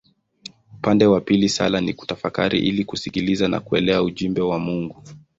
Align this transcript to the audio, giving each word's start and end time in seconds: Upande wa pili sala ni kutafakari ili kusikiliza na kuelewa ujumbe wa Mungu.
Upande 0.73 1.05
wa 1.05 1.21
pili 1.21 1.49
sala 1.49 1.81
ni 1.81 1.93
kutafakari 1.93 2.59
ili 2.59 2.85
kusikiliza 2.85 3.47
na 3.47 3.59
kuelewa 3.59 4.01
ujumbe 4.03 4.41
wa 4.41 4.59
Mungu. 4.59 5.03